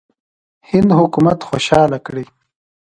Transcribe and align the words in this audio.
هند 0.69 0.89
حکومت 0.99 1.39
خوشاله 1.47 1.97
کړي. 2.07 2.25